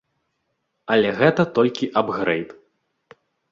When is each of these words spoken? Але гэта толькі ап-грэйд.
Але 0.95 1.09
гэта 1.19 1.45
толькі 1.61 1.91
ап-грэйд. 2.03 2.59